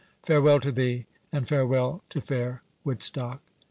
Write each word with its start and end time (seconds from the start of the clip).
Farewell 0.23 0.59
to 0.61 0.71
thee,—and 0.71 1.47
farewell 1.47 2.03
to 2.09 2.21
fair 2.21 2.63
Woodstock!" 2.83 3.39